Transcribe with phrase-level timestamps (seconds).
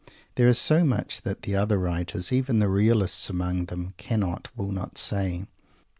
[0.33, 4.71] There is so much that the other writers, even the realists among them, cannot, will
[4.71, 5.45] not, say.